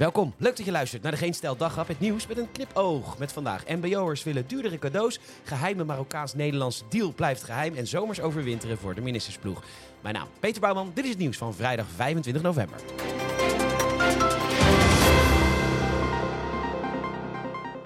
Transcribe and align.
Welkom, 0.00 0.34
leuk 0.36 0.56
dat 0.56 0.66
je 0.66 0.72
luistert 0.72 1.02
naar 1.02 1.12
de 1.12 1.18
Geen 1.18 1.34
Stel. 1.34 1.56
Het 1.58 2.00
nieuws 2.00 2.26
met 2.26 2.38
een 2.38 2.52
knipoog. 2.52 3.18
Met 3.18 3.32
vandaag 3.32 3.66
MBO'ers 3.66 4.22
willen 4.22 4.46
duurdere 4.46 4.78
cadeaus. 4.78 5.18
Geheime 5.44 5.84
Marokkaans-Nederlands 5.84 6.82
deal 6.88 7.12
blijft 7.12 7.42
geheim. 7.42 7.74
En 7.74 7.86
zomers 7.86 8.20
overwinteren 8.20 8.78
voor 8.78 8.94
de 8.94 9.00
ministersploeg. 9.00 9.62
Mijn 10.02 10.14
naam 10.14 10.28
Peter 10.38 10.60
Bouwman. 10.60 10.90
Dit 10.94 11.04
is 11.04 11.10
het 11.10 11.18
nieuws 11.18 11.36
van 11.36 11.54
vrijdag 11.54 11.86
25 11.96 12.42
november. 12.42 12.80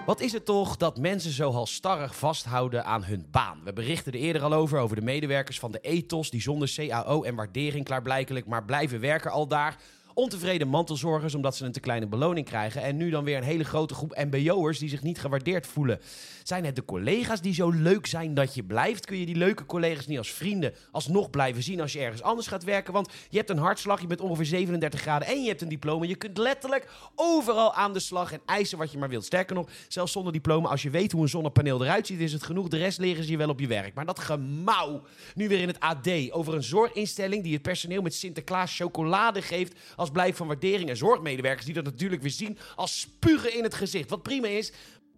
Wat 0.05 0.21
is 0.21 0.31
het 0.31 0.45
toch 0.45 0.77
dat 0.77 0.97
mensen 0.97 1.31
zo 1.31 1.51
halstarrig 1.51 2.15
vasthouden 2.15 2.85
aan 2.85 3.03
hun 3.03 3.25
baan? 3.31 3.61
We 3.63 3.73
berichten 3.73 4.13
er 4.13 4.19
eerder 4.19 4.41
al 4.41 4.53
over, 4.53 4.79
over 4.79 4.95
de 4.95 5.01
medewerkers 5.01 5.59
van 5.59 5.71
de 5.71 5.79
ethos... 5.79 6.29
die 6.29 6.41
zonder 6.41 6.73
CAO 6.75 7.23
en 7.23 7.35
waardering 7.35 7.85
klaarblijkelijk 7.85 8.45
maar 8.45 8.65
blijven 8.65 8.99
werken 8.99 9.31
al 9.31 9.47
daar... 9.47 9.77
Ontevreden 10.17 10.67
mantelzorgers 10.67 11.35
omdat 11.35 11.55
ze 11.55 11.65
een 11.65 11.71
te 11.71 11.79
kleine 11.79 12.07
beloning 12.07 12.45
krijgen. 12.45 12.81
En 12.81 12.97
nu 12.97 13.09
dan 13.09 13.23
weer 13.23 13.37
een 13.37 13.43
hele 13.43 13.63
grote 13.63 13.93
groep 13.93 14.23
MBO'ers 14.29 14.79
die 14.79 14.89
zich 14.89 15.03
niet 15.03 15.19
gewaardeerd 15.19 15.67
voelen. 15.67 15.99
Zijn 16.43 16.65
het 16.65 16.75
de 16.75 16.85
collega's 16.85 17.41
die 17.41 17.53
zo 17.53 17.69
leuk 17.69 18.05
zijn 18.05 18.33
dat 18.33 18.55
je 18.55 18.63
blijft? 18.63 19.05
Kun 19.05 19.17
je 19.17 19.25
die 19.25 19.35
leuke 19.35 19.65
collega's 19.65 20.07
niet 20.07 20.17
als 20.17 20.31
vrienden 20.31 20.73
alsnog 20.91 21.29
blijven 21.29 21.63
zien 21.63 21.81
als 21.81 21.93
je 21.93 21.99
ergens 21.99 22.21
anders 22.21 22.47
gaat 22.47 22.63
werken? 22.63 22.93
Want 22.93 23.11
je 23.29 23.37
hebt 23.37 23.49
een 23.49 23.57
hartslag, 23.57 24.01
je 24.01 24.07
bent 24.07 24.21
ongeveer 24.21 24.45
37 24.45 25.01
graden 25.01 25.27
en 25.27 25.41
je 25.41 25.47
hebt 25.47 25.61
een 25.61 25.69
diploma. 25.69 26.05
Je 26.05 26.15
kunt 26.15 26.37
letterlijk 26.37 26.89
overal 27.15 27.73
aan 27.73 27.93
de 27.93 27.99
slag 27.99 28.31
en 28.31 28.41
eisen 28.45 28.77
wat 28.77 28.91
je 28.91 28.97
maar 28.97 29.09
wilt. 29.09 29.25
Sterker 29.25 29.55
nog, 29.55 29.69
zelfs 29.87 30.11
zonder 30.11 30.33
diploma, 30.33 30.69
als 30.69 30.81
je 30.81 30.89
weet 30.89 31.11
hoe 31.11 31.21
een 31.21 31.29
zonnepaneel 31.29 31.83
eruit 31.83 32.07
ziet, 32.07 32.19
is 32.19 32.33
het 32.33 32.43
genoeg. 32.43 32.67
De 32.67 32.77
rest 32.77 32.99
leren 32.99 33.23
ze 33.23 33.31
je 33.31 33.37
wel 33.37 33.49
op 33.49 33.59
je 33.59 33.67
werk. 33.67 33.93
Maar 33.93 34.05
dat 34.05 34.19
gemauw, 34.19 35.01
nu 35.35 35.47
weer 35.47 35.59
in 35.59 35.67
het 35.67 35.79
AD, 35.79 36.31
over 36.31 36.53
een 36.53 36.63
zorginstelling 36.63 37.43
die 37.43 37.53
het 37.53 37.61
personeel 37.61 38.01
met 38.01 38.13
Sinterklaas 38.13 38.75
chocolade 38.75 39.41
geeft 39.41 39.79
blijk 40.11 40.35
van 40.35 40.47
waardering. 40.47 40.89
En 40.89 40.97
zorgmedewerkers 40.97 41.65
die 41.65 41.73
dat 41.73 41.83
natuurlijk 41.83 42.21
weer 42.21 42.31
zien 42.31 42.57
als 42.75 42.99
spugen 42.99 43.53
in 43.57 43.63
het 43.63 43.73
gezicht. 43.73 44.09
Wat 44.09 44.23
prima 44.23 44.47
is, 44.47 44.71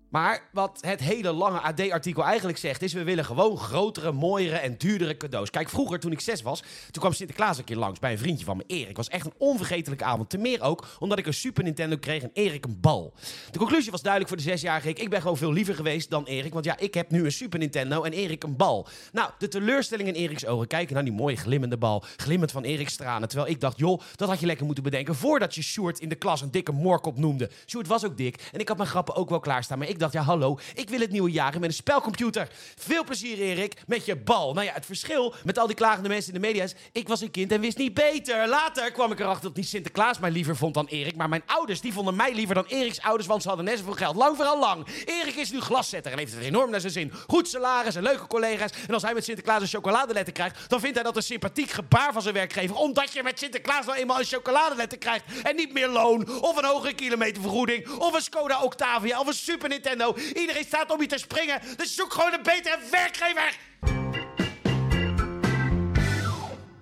maar 0.10 0.50
wat 0.52 0.78
het 0.82 1.00
hele 1.00 1.32
lange 1.32 1.60
AD-artikel 1.60 2.24
eigenlijk 2.24 2.58
zegt, 2.58 2.82
is: 2.82 2.94
we 2.94 3.04
willen 3.04 3.26
gewoon 3.26 3.58
grotere, 3.58 4.12
mooiere 4.12 4.56
en 4.56 4.78
duurdere 4.78 5.18
cadeaus. 5.18 5.50
Kijk, 5.50 5.70
vroeger 5.70 6.00
toen 6.00 6.12
ik 6.12 6.20
zes 6.20 6.42
was, 6.42 6.60
toen 6.92 7.02
kwam 7.02 7.14
Sinterklaas 7.14 7.58
een 7.58 7.64
keer 7.64 7.78
langs 7.78 8.00
bij 8.00 8.12
een 8.12 8.18
vriendje 8.18 8.46
van 8.46 8.58
me, 8.58 8.64
Erik. 8.68 8.98
Was 8.98 9.08
echt 9.08 9.26
een 9.26 9.34
onvergetelijke 9.38 10.04
avond. 10.04 10.30
Te 10.30 10.38
meer 10.38 10.62
ook 10.62 10.88
omdat 11.00 11.18
ik 11.18 11.26
een 11.26 11.34
Super 11.34 11.64
Nintendo 11.64 11.98
kreeg 11.98 12.24
en 12.24 12.32
Erik 12.34 12.66
een 12.66 12.80
bal. 12.80 13.14
De 13.52 13.58
conclusie 13.58 13.92
was 13.92 14.02
duidelijk 14.02 14.34
voor 14.34 14.44
de 14.44 14.50
zesjarige 14.50 14.90
ik. 14.90 15.00
Ik 15.00 15.10
ben 15.10 15.22
gewoon 15.22 15.38
veel 15.38 15.54
liever 15.54 15.76
geweest 15.76 16.10
dan 16.10 16.26
Erik. 16.26 16.54
Want 16.54 16.66
ja, 16.66 16.78
ik 16.78 16.94
heb 16.94 17.12
nu 17.12 17.26
een 17.26 17.32
Super 17.32 17.60
Nintendo 17.60 18.04
en 18.04 18.12
Erik 18.12 18.44
een 18.44 18.56
bal. 18.56 18.88
Nou, 19.12 19.30
de 19.38 19.48
teleurstelling 19.48 20.08
in 20.08 20.16
Eriks 20.16 20.46
ogen. 20.46 20.68
Kijken 20.68 20.94
naar 20.94 21.04
die 21.04 21.14
mooie 21.14 21.36
glimmende 21.36 21.78
bal. 21.78 22.04
Glimmend 22.16 22.52
van 22.52 22.64
Eriks 22.64 22.96
tranen. 22.96 23.30
Terwijl 23.30 23.52
ik 23.52 23.60
dacht, 23.60 23.78
joh, 23.78 24.02
dat 24.16 24.30
had 24.30 24.40
je 24.40 24.46
lekker 24.46 24.66
moeten 24.66 24.84
bedenken 24.84 25.16
voordat 25.16 25.56
je 25.56 25.62
Sjoerd 25.62 26.00
in 26.00 26.10
de 26.10 26.16
klas 26.16 26.42
een 26.42 26.52
dikke 26.52 26.72
morkop 26.72 27.18
noemde. 27.18 27.50
Sjoerd 27.66 27.88
was 27.88 28.06
ook 28.06 28.18
dik 28.18 28.50
en 28.52 28.60
ik 28.60 28.68
had 28.68 28.78
mijn 28.78 28.90
grappen 28.90 29.16
ook 29.16 29.30
wel 29.30 29.40
klaarstaan. 29.40 29.78
Maar 29.78 29.88
ik 29.88 29.97
dacht, 30.00 30.14
ja, 30.14 30.22
hallo, 30.22 30.59
ik 30.73 30.90
wil 30.90 31.00
het 31.00 31.12
nieuwe 31.12 31.31
jaar 31.31 31.53
met 31.53 31.64
een 31.64 31.73
spelcomputer. 31.73 32.48
Veel 32.78 33.03
plezier, 33.03 33.38
Erik, 33.38 33.81
met 33.88 34.06
je 34.06 34.16
bal. 34.16 34.54
Nou 34.54 34.66
ja, 34.66 34.73
het 34.73 34.86
verschil 34.86 35.34
met 35.44 35.59
al 35.59 35.67
die 35.67 35.76
klagende 35.76 36.09
mensen 36.09 36.34
in 36.34 36.42
de 36.42 36.48
media 36.48 36.64
is... 36.64 36.76
ik 36.92 37.08
was 37.08 37.22
een 37.22 37.31
kind 37.31 37.52
en 37.52 37.62
wist 37.62 37.78
niet 37.78 37.94
beter. 37.94 38.48
Later 38.48 38.92
kwam 38.92 39.12
ik 39.12 39.20
erachter 39.20 39.44
dat 39.44 39.56
niet 39.56 39.67
Sinterklaas 39.67 40.20
mij 40.20 40.31
liever 40.31 40.56
vond 40.56 40.73
dan 40.73 40.86
Erik... 40.86 41.16
maar 41.16 41.30
mijn 41.30 41.44
ouders, 41.45 41.81
die 41.81 41.94
vonden 41.94 42.16
mij 42.16 42.34
liever 42.34 42.56
dan 42.56 42.66
Eriks 42.66 43.02
ouders... 43.02 43.28
want 43.28 43.42
ze 43.42 43.48
hadden 43.48 43.66
net 43.66 43.78
zoveel 43.78 43.94
geld. 43.94 44.16
Lang 44.16 44.36
vooral 44.36 44.59
lang. 44.59 44.88
Erik 45.06 45.36
is 45.36 45.52
nu 45.52 45.59
glaszetter 45.59 46.11
en 46.11 46.17
heeft 46.17 46.34
het 46.34 46.44
enorm 46.44 46.70
naar 46.72 46.80
zijn 46.80 46.92
zin. 46.92 47.11
Goed 47.28 47.48
salaris 47.48 47.95
en 47.95 48.04
leuke 48.04 48.28
collega's. 48.28 48.72
En 48.88 48.94
als 48.94 49.04
hij 49.04 49.14
met 49.14 49.23
Sinterklaas 49.23 49.61
een 49.61 49.67
chocoladeletter 49.67 50.34
krijgt... 50.34 50.70
dan 50.70 50.80
vindt 50.80 50.95
hij 50.95 51.04
dat 51.04 51.16
een 51.16 51.23
sympathiek 51.23 51.70
gebaar 51.70 52.14
van 52.14 52.22
zijn 52.22 52.34
werkgever... 52.34 52.76
omdat 52.76 53.14
je 53.14 53.23
met 53.23 53.39
Sinterklaas 53.39 53.86
nou 53.86 53.98
eenmaal 53.98 54.20
een 54.20 54.26
chocoladeletter 54.26 54.98
krijgt... 54.98 55.23
en 55.44 55.56
niet 55.56 55.73
meer 55.73 55.88
loon, 55.88 56.42
of 56.42 56.58
een 56.58 56.66
hogere 56.66 56.94
kilometervergoeding... 56.94 57.89
of 57.89 58.14
een 58.14 58.22
Skoda 58.22 58.61
Octavia, 58.61 59.20
of 59.20 59.28
een 59.28 59.34
Super 59.34 59.70
Nintendo... 59.70 59.86
Iedereen 60.34 60.66
staat 60.66 60.92
om 60.92 61.02
je 61.02 61.08
te 61.08 61.18
springen. 61.18 61.62
Dus 61.76 61.95
zoek 61.95 62.14
gewoon 62.14 62.34
een 62.34 62.44
betere 62.44 62.80
werkgever. 62.92 63.58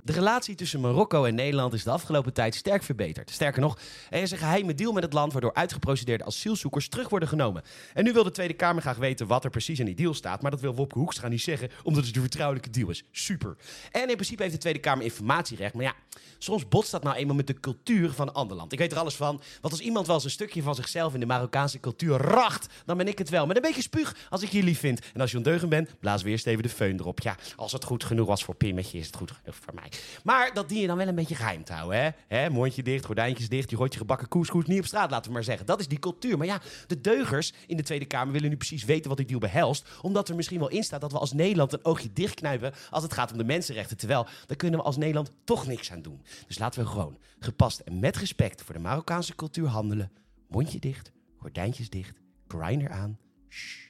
De 0.06 0.14
relatie 0.14 0.56
tussen 0.56 0.80
Marokko 0.80 1.26
en 1.26 1.36
Nederland 1.36 1.74
is 1.74 1.84
de 1.84 1.92
afgelopen 1.92 2.34
tijd 2.34 2.56
sterk 2.56 2.84
verbeterd. 2.84 3.32
Sterker 3.32 3.62
nog, 3.62 3.78
er 4.10 4.22
is 4.22 4.32
een 4.32 4.38
geheime 4.38 4.74
deal 4.74 4.94
met 4.94 5.04
het 5.04 5.14
land 5.14 5.32
waardoor 5.32 5.54
uitgeprocedeerde 5.54 6.26
asielzoekers 6.26 6.88
terug 6.88 7.10
worden 7.10 7.30
genomen. 7.30 7.64
En 7.94 8.04
nu 8.04 8.14
wil 8.14 8.24
de 8.24 8.32
Tweede 8.32 8.54
Kamer 8.54 8.82
graag 8.82 8.98
weten 8.98 9.28
wat 9.28 9.44
er 9.44 9.50
precies 9.50 9.80
in 9.80 9.86
die 9.86 9.96
deal 9.96 10.14
staat, 10.14 10.42
maar 10.42 10.52
dat 10.52 10.62
wil 10.62 10.76
Wopke 10.76 11.00
Hoekstra 11.00 11.28
niet 11.28 11.42
zeggen, 11.42 11.70
omdat 11.84 12.06
het 12.06 12.16
een 12.16 12.22
vertrouwelijke 12.22 12.70
deal 12.70 12.90
is. 12.90 13.04
Super. 13.12 13.56
En 13.92 14.10
in 14.10 14.16
principe 14.16 14.42
heeft 14.42 14.54
de 14.54 14.60
Tweede 14.60 14.80
Kamer 14.80 15.04
informatierecht, 15.04 15.74
maar 15.74 15.84
ja, 15.84 15.94
soms 16.38 16.68
botst 16.68 16.92
dat 16.92 17.04
nou 17.04 17.16
eenmaal 17.16 17.36
met 17.36 17.48
de 17.48 17.60
cultuur 17.60 18.12
van 18.12 18.28
een 18.28 18.34
ander 18.34 18.58
land. 18.58 18.72
Ik 18.74 18.80
weet 18.80 18.92
er 18.92 18.98
alles 18.98 19.16
van, 19.16 19.42
want 19.62 19.74
als 19.74 19.84
iemand 19.84 20.06
wel 20.06 20.16
eens 20.16 20.24
een 20.24 20.30
stukje 20.30 20.62
van 20.62 20.76
zichzelf 20.76 21.14
in 21.14 21.20
de 21.20 21.26
Marokkaanse 21.26 21.80
cultuur 21.80 22.18
racht, 22.18 22.74
dan 22.86 22.98
ben 22.98 23.08
ik 23.08 23.18
het 23.18 23.30
wel. 23.30 23.46
Met 23.46 23.56
een 23.56 23.62
beetje 23.62 23.82
spuug 23.82 24.16
als 24.30 24.42
ik 24.42 24.50
je 24.50 24.64
lief 24.64 24.80
vind. 24.80 25.00
En 25.14 25.22
als 25.22 25.32
je 25.32 25.38
ondeugen 25.38 25.70
bent, 25.70 26.00
blaas 26.00 26.22
weer 26.22 26.32
eens 26.32 26.46
even 26.46 26.64
de 26.64 26.70
feun 26.70 27.00
erop. 27.00 27.20
Ja, 27.20 27.36
als 27.56 27.72
het 27.72 27.84
goed 27.84 28.04
genoeg 28.04 28.28
was 28.28 28.44
voor 28.44 28.56
Pimmetje, 28.56 28.98
is 28.98 29.06
het 29.06 29.16
goed 29.16 29.32
genoeg 29.32 29.56
voor 29.56 29.74
mij. 29.74 29.90
Maar 30.24 30.54
dat 30.54 30.70
dien 30.70 30.82
je 30.82 30.88
dan 30.88 30.98
wel 30.98 31.08
een 31.08 31.16
beetje 31.16 31.36
geheim 31.36 31.64
te 31.64 31.74
houden. 31.74 32.00
Hè? 32.00 32.10
hè? 32.28 32.50
Mondje 32.50 32.84
dicht, 32.84 33.06
gordijntjes 33.06 33.50
dicht. 33.50 33.70
Je 33.70 33.76
gooit 33.76 33.94
je 33.94 34.00
gebakken 34.00 34.28
koeskoes 34.28 34.66
niet 34.66 34.80
op 34.80 34.86
straat, 34.86 35.12
laten 35.12 35.28
we 35.28 35.34
maar 35.34 35.44
zeggen. 35.44 35.66
Dat 35.66 35.80
is 35.80 35.88
die 35.88 36.00
cultuur. 36.00 36.38
Maar 36.38 36.48
ja, 36.48 36.62
de 36.88 37.02
deugers 37.02 37.54
in 37.68 37.78
de 37.78 37.84
Tweede 37.84 38.06
Kamer 38.06 38.34
willen 38.34 38.50
nu 38.50 38.58
precies 38.58 38.86
weten 38.86 39.08
wat 39.08 39.18
die 39.18 39.28
deal 39.28 39.40
behelst. 39.40 39.88
Omdat 40.02 40.30
er 40.30 40.36
misschien 40.36 40.60
wel 40.60 40.70
in 40.70 40.84
staat 40.84 41.02
dat 41.02 41.12
we 41.12 41.20
als 41.20 41.34
Nederland 41.34 41.74
een 41.74 41.86
oogje 41.86 42.14
dichtknijpen 42.14 42.74
als 42.90 43.04
het 43.04 43.14
gaat 43.14 43.32
om 43.32 43.38
de 43.38 43.44
mensenrechten. 43.44 43.98
Terwijl, 43.98 44.28
daar 44.46 44.58
kunnen 44.58 44.80
we 44.80 44.86
als 44.86 44.98
Nederland 44.98 45.32
toch 45.44 45.68
niks 45.68 45.92
aan 45.92 46.02
doen. 46.02 46.22
Dus 46.48 46.60
laten 46.60 46.84
we 46.84 46.90
gewoon 46.90 47.18
gepast 47.40 47.80
en 47.80 48.00
met 48.00 48.18
respect 48.18 48.62
voor 48.62 48.74
de 48.74 48.82
Marokkaanse 48.82 49.36
cultuur 49.36 49.68
handelen. 49.68 50.12
Mondje 50.48 50.80
dicht, 50.80 51.12
gordijntjes 51.38 51.90
dicht, 51.90 52.20
grinder 52.48 52.90
aan. 52.90 53.18
Shh, 53.50 53.90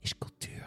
is 0.00 0.18
cultuur. 0.18 0.59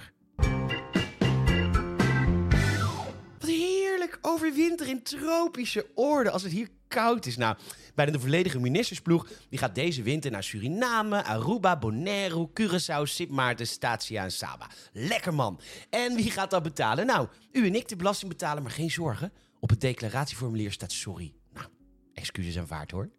Overwinter 4.26 4.88
in 4.88 5.04
tropische 5.04 5.86
oorden 5.96 6.34
als 6.34 6.44
het 6.44 6.52
hier 6.52 6.68
koud 6.88 7.26
is. 7.26 7.38
Nou, 7.38 7.58
bij 7.96 8.06
de 8.06 8.20
volledige 8.20 8.60
ministersploeg 8.60 9.28
die 9.50 9.60
gaat 9.60 9.76
deze 9.76 10.02
winter 10.02 10.32
naar 10.32 10.44
Suriname, 10.44 11.24
Aruba, 11.24 11.78
Bonaire, 11.78 12.50
Curaçao, 12.60 13.04
Sint 13.04 13.30
Maarten, 13.30 13.68
Statia 13.68 14.24
en 14.24 14.32
Saba. 14.32 14.70
Lekker 14.94 15.34
man. 15.34 15.60
En 15.90 16.16
wie 16.16 16.32
gaat 16.32 16.52
dat 16.52 16.64
betalen? 16.64 17.06
Nou, 17.06 17.28
u 17.52 17.66
en 17.66 17.76
ik 17.76 17.88
de 17.88 17.96
belasting 17.96 18.32
betalen, 18.32 18.64
maar 18.64 18.72
geen 18.72 18.92
zorgen. 18.92 19.32
Op 19.60 19.70
het 19.70 19.82
declaratieformulier 19.82 20.72
staat 20.72 20.92
sorry. 20.92 21.34
Nou, 21.54 21.68
excuses 22.14 22.58
aanvaard 22.58 22.92
hoor. 22.92 23.10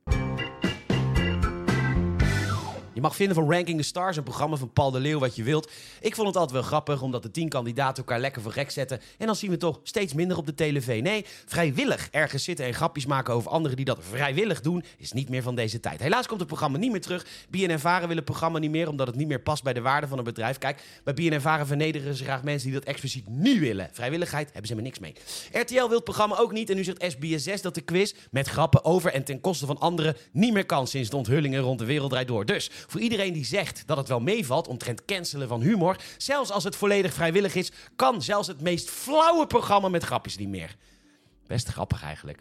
Je 2.94 3.00
mag 3.00 3.16
vinden 3.16 3.34
van 3.34 3.50
Ranking 3.50 3.78
the 3.78 3.84
Stars, 3.84 4.16
een 4.16 4.22
programma 4.22 4.56
van 4.56 4.72
Paul 4.72 4.90
de 4.90 5.00
Leeuw, 5.00 5.18
wat 5.18 5.36
je 5.36 5.42
wilt. 5.42 5.70
Ik 6.00 6.14
vond 6.14 6.26
het 6.26 6.36
altijd 6.36 6.52
wel 6.52 6.62
grappig, 6.62 7.02
omdat 7.02 7.22
de 7.22 7.30
tien 7.30 7.48
kandidaten 7.48 7.96
elkaar 7.96 8.20
lekker 8.20 8.42
voor 8.42 8.52
gek 8.52 8.70
zetten. 8.70 9.00
En 9.18 9.26
dan 9.26 9.36
zien 9.36 9.50
we 9.50 9.56
toch 9.56 9.80
steeds 9.82 10.12
minder 10.12 10.36
op 10.36 10.46
de 10.46 10.54
televisie. 10.54 11.02
Nee, 11.02 11.24
vrijwillig 11.46 12.08
ergens 12.10 12.44
zitten 12.44 12.66
en 12.66 12.74
grapjes 12.74 13.06
maken 13.06 13.34
over 13.34 13.50
anderen 13.50 13.76
die 13.76 13.84
dat 13.84 13.98
vrijwillig 14.10 14.60
doen, 14.60 14.84
is 14.98 15.12
niet 15.12 15.28
meer 15.28 15.42
van 15.42 15.54
deze 15.54 15.80
tijd. 15.80 16.00
Helaas 16.00 16.26
komt 16.26 16.38
het 16.38 16.48
programma 16.48 16.78
niet 16.78 16.90
meer 16.90 17.00
terug. 17.00 17.26
BNN 17.48 17.78
Varen 17.78 18.00
willen 18.00 18.16
het 18.16 18.24
programma 18.24 18.58
niet 18.58 18.70
meer, 18.70 18.88
omdat 18.88 19.06
het 19.06 19.16
niet 19.16 19.28
meer 19.28 19.40
past 19.40 19.62
bij 19.62 19.72
de 19.72 19.80
waarde 19.80 20.08
van 20.08 20.18
een 20.18 20.24
bedrijf. 20.24 20.58
Kijk, 20.58 20.82
bij 21.04 21.14
BNN 21.14 21.40
Varen 21.40 21.66
vernederen 21.66 22.14
ze 22.14 22.24
graag 22.24 22.42
mensen 22.42 22.70
die 22.70 22.78
dat 22.78 22.88
expliciet 22.88 23.28
niet 23.28 23.58
willen. 23.58 23.88
Vrijwilligheid 23.92 24.46
hebben 24.52 24.66
ze 24.66 24.74
helemaal 24.74 24.90
niks 24.90 24.98
mee. 25.52 25.62
RTL 25.62 25.74
wil 25.74 25.96
het 25.96 26.04
programma 26.04 26.38
ook 26.38 26.52
niet 26.52 26.70
en 26.70 26.76
nu 26.76 26.84
zegt 26.84 27.14
SBS6 27.14 27.60
dat 27.62 27.74
de 27.74 27.80
quiz 27.80 28.14
met 28.30 28.48
grappen 28.48 28.84
over 28.84 29.12
en 29.12 29.24
ten 29.24 29.40
koste 29.40 29.66
van 29.66 29.78
anderen 29.78 30.16
niet 30.32 30.52
meer 30.52 30.66
kan 30.66 30.86
sinds 30.86 31.10
de 31.10 31.16
onthullingen 31.16 31.60
rond 31.60 31.78
de 31.78 31.84
wereld 31.84 32.10
draait 32.10 32.28
door. 32.28 32.46
Dus 32.46 32.70
voor 32.86 33.00
iedereen 33.00 33.32
die 33.32 33.44
zegt 33.44 33.82
dat 33.86 33.96
het 33.96 34.08
wel 34.08 34.20
meevalt 34.20 34.68
omtrent 34.68 35.04
cancelen 35.04 35.48
van 35.48 35.60
humor, 35.60 35.96
zelfs 36.16 36.50
als 36.50 36.64
het 36.64 36.76
volledig 36.76 37.12
vrijwillig 37.12 37.54
is, 37.54 37.72
kan 37.96 38.22
zelfs 38.22 38.48
het 38.48 38.60
meest 38.60 38.90
flauwe 38.90 39.46
programma 39.46 39.88
met 39.88 40.02
grapjes 40.02 40.36
niet 40.36 40.48
meer. 40.48 40.76
Best 41.46 41.68
grappig 41.68 42.02
eigenlijk. 42.02 42.38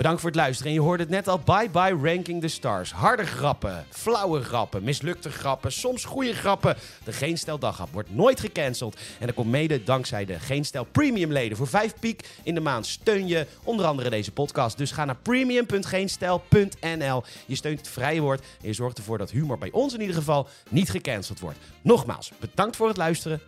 Bedankt 0.00 0.20
voor 0.20 0.30
het 0.30 0.38
luisteren. 0.38 0.72
En 0.72 0.78
je 0.78 0.84
hoorde 0.84 1.02
het 1.02 1.12
net 1.12 1.28
al. 1.28 1.38
Bye 1.38 1.68
bye 1.72 2.12
Ranking 2.12 2.40
the 2.40 2.48
Stars. 2.48 2.92
Harde 2.92 3.26
grappen, 3.26 3.86
flauwe 3.90 4.42
grappen, 4.42 4.82
mislukte 4.82 5.30
grappen, 5.30 5.72
soms 5.72 6.04
goede 6.04 6.34
grappen. 6.34 6.76
De 7.04 7.12
Geen 7.12 7.38
Stel 7.38 7.58
wordt 7.92 8.14
nooit 8.14 8.40
gecanceld. 8.40 8.96
En 9.18 9.26
dat 9.26 9.34
komt 9.34 9.50
mede 9.50 9.82
dankzij 9.82 10.24
de 10.24 10.38
Geen 10.38 10.64
Stel 10.64 10.84
Premium 10.84 11.32
leden. 11.32 11.56
Voor 11.56 11.66
5 11.66 11.94
piek 11.98 12.28
in 12.42 12.54
de 12.54 12.60
maand 12.60 12.86
steun 12.86 13.26
je 13.26 13.46
onder 13.64 13.86
andere 13.86 14.10
deze 14.10 14.32
podcast. 14.32 14.78
Dus 14.78 14.90
ga 14.90 15.04
naar 15.04 15.16
premium.geenstel.nl. 15.16 17.22
Je 17.46 17.54
steunt 17.54 17.78
het 17.78 17.88
vrije 17.88 18.20
woord 18.20 18.40
en 18.40 18.68
je 18.68 18.72
zorgt 18.72 18.98
ervoor 18.98 19.18
dat 19.18 19.30
humor 19.30 19.58
bij 19.58 19.70
ons 19.70 19.94
in 19.94 20.00
ieder 20.00 20.16
geval 20.16 20.48
niet 20.68 20.90
gecanceld 20.90 21.40
wordt. 21.40 21.58
Nogmaals, 21.82 22.32
bedankt 22.40 22.76
voor 22.76 22.88
het 22.88 22.96
luisteren. 22.96 23.40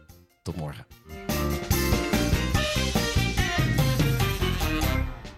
Tot 0.42 0.56
morgen. 0.56 0.86